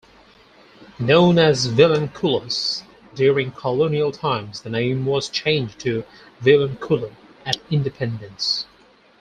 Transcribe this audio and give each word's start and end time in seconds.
Known 0.97 1.37
as 1.37 1.67
"Vilanculos" 1.67 2.81
during 3.13 3.51
colonial 3.51 4.11
times, 4.11 4.61
the 4.63 4.71
name 4.71 5.05
was 5.05 5.29
changed 5.29 5.77
to 5.81 6.03
"Vilankulo" 6.41 7.13
at 7.45 7.57
independence. 7.69 8.65